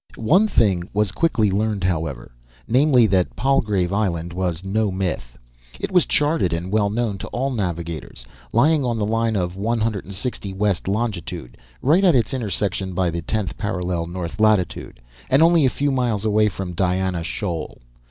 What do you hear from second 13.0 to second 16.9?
the tenth parallel north latitude, and only a few miles away from